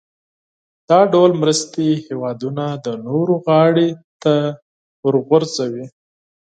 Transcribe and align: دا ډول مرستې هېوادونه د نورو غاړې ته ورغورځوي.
دا 0.89 0.99
ډول 1.13 1.31
مرستې 1.41 1.87
هېوادونه 2.07 2.65
د 2.85 2.87
نورو 3.07 3.35
غاړې 3.45 3.89
ته 4.23 4.35
ورغورځوي. 5.05 5.85